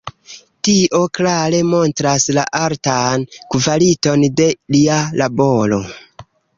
Tio 0.67 1.01
klare 1.17 1.59
montras 1.73 2.27
la 2.39 2.47
altan 2.61 3.29
kvaliton 3.55 4.27
de 4.43 4.51
lia 4.77 5.01
laboro. 5.25 5.85